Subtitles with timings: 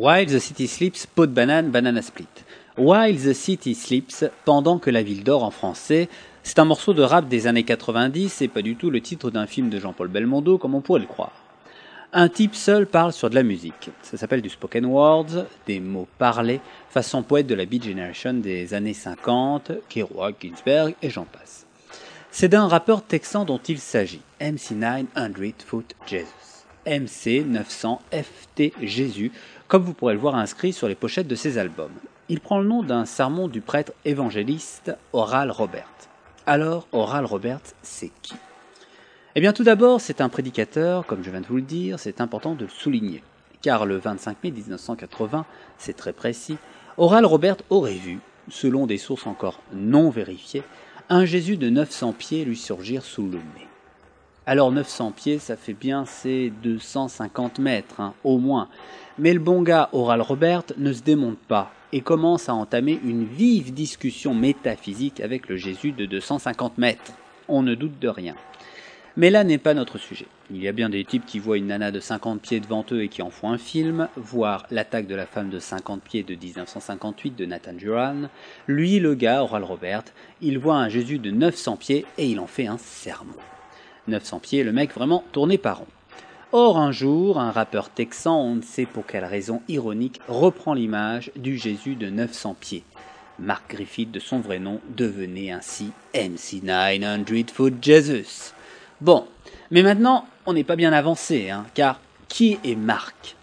[0.00, 2.28] While the City Sleeps, Pot de banane, banana split.
[2.76, 6.08] While the City Sleeps, pendant que la ville dort en français,
[6.44, 9.48] c'est un morceau de rap des années 90 et pas du tout le titre d'un
[9.48, 11.32] film de Jean-Paul Belmondo comme on pourrait le croire.
[12.12, 13.90] Un type seul parle sur de la musique.
[14.02, 18.74] Ça s'appelle du spoken words, des mots parlés, façon poète de la Beat Generation des
[18.74, 21.66] années 50, Kerouac, Ginsberg et j'en passe.
[22.30, 26.57] C'est d'un rappeur texan dont il s'agit, MC900 Foot Jesus.
[26.86, 29.32] MC 900 FT Jésus,
[29.66, 31.92] comme vous pourrez le voir inscrit sur les pochettes de ses albums.
[32.28, 35.88] Il prend le nom d'un sermon du prêtre évangéliste Oral Robert.
[36.46, 38.34] Alors, Oral Robert, c'est qui?
[39.34, 42.20] Eh bien, tout d'abord, c'est un prédicateur, comme je viens de vous le dire, c'est
[42.20, 43.22] important de le souligner.
[43.62, 45.46] Car le 25 mai 1980,
[45.78, 46.56] c'est très précis,
[46.96, 48.18] Oral Robert aurait vu,
[48.48, 50.62] selon des sources encore non vérifiées,
[51.08, 53.68] un Jésus de 900 pieds lui surgir sous le nez.
[54.50, 58.70] Alors 900 pieds, ça fait bien ces 250 mètres, hein, au moins.
[59.18, 63.26] Mais le bon gars Oral Robert ne se démonte pas et commence à entamer une
[63.26, 67.12] vive discussion métaphysique avec le Jésus de 250 mètres.
[67.46, 68.36] On ne doute de rien.
[69.18, 70.24] Mais là n'est pas notre sujet.
[70.50, 73.02] Il y a bien des types qui voient une nana de 50 pieds devant eux
[73.02, 76.34] et qui en font un film, voire l'attaque de la femme de 50 pieds de
[76.34, 78.30] 1958 de Nathan Duran.
[78.66, 80.04] Lui, le gars, Oral Robert,
[80.40, 83.34] il voit un Jésus de 900 pieds et il en fait un sermon.
[84.08, 85.86] 900 pieds, le mec vraiment tourné par rond.
[86.52, 91.30] Or, un jour, un rappeur texan, on ne sait pour quelle raison ironique, reprend l'image
[91.36, 92.84] du Jésus de 900 pieds.
[93.38, 98.52] Mark Griffith, de son vrai nom, devenait ainsi MC 900 Foot Jesus.
[99.00, 99.26] Bon,
[99.70, 103.36] mais maintenant, on n'est pas bien avancé, hein, car qui est Mark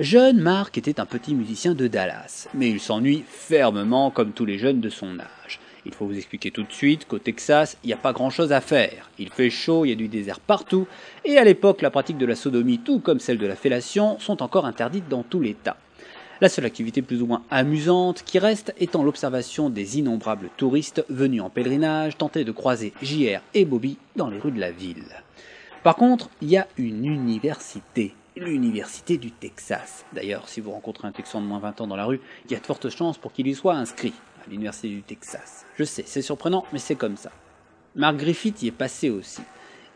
[0.00, 4.58] Jeune Mark était un petit musicien de Dallas, mais il s'ennuie fermement comme tous les
[4.58, 5.60] jeunes de son âge.
[5.86, 8.60] Il faut vous expliquer tout de suite qu'au Texas, il n'y a pas grand-chose à
[8.60, 9.10] faire.
[9.18, 10.86] Il fait chaud, il y a du désert partout,
[11.24, 14.42] et à l'époque, la pratique de la sodomie, tout comme celle de la fellation, sont
[14.42, 15.76] encore interdites dans tout l'État.
[16.40, 21.42] La seule activité plus ou moins amusante qui reste étant l'observation des innombrables touristes venus
[21.42, 25.04] en pèlerinage tenter de croiser JR et Bobby dans les rues de la ville.
[25.84, 30.04] Par contre, il y a une université, l'université du Texas.
[30.12, 32.56] D'ailleurs, si vous rencontrez un Texan de moins 20 ans dans la rue, il y
[32.56, 34.14] a de fortes chances pour qu'il y soit inscrit
[34.48, 35.66] l'université du Texas.
[35.76, 37.30] Je sais, c'est surprenant, mais c'est comme ça.
[37.96, 39.42] Mark Griffith y est passé aussi.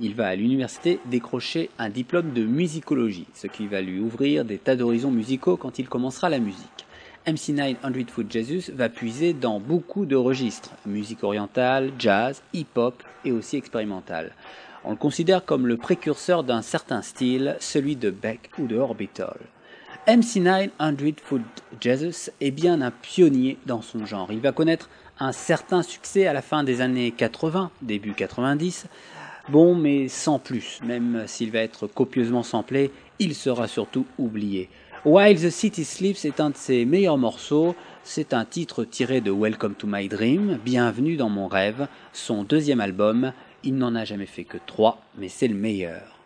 [0.00, 4.58] Il va à l'université décrocher un diplôme de musicologie, ce qui va lui ouvrir des
[4.58, 6.86] tas d'horizons musicaux quand il commencera la musique.
[7.26, 13.56] MC900 Foot Jesus va puiser dans beaucoup de registres, musique orientale, jazz, hip-hop et aussi
[13.56, 14.32] expérimentale.
[14.84, 19.36] On le considère comme le précurseur d'un certain style, celui de Beck ou de Orbital.
[20.06, 21.42] MC900 Foot
[21.80, 24.32] Jesus est bien un pionnier dans son genre.
[24.32, 24.88] Il va connaître
[25.20, 28.86] un certain succès à la fin des années 80, début 90.
[29.48, 30.80] Bon, mais sans plus.
[30.84, 34.68] Même s'il va être copieusement samplé, il sera surtout oublié.
[35.04, 37.74] While the City Sleeps est un de ses meilleurs morceaux.
[38.02, 42.80] C'est un titre tiré de Welcome to My Dream, Bienvenue dans mon rêve, son deuxième
[42.80, 43.32] album.
[43.62, 46.17] Il n'en a jamais fait que trois, mais c'est le meilleur.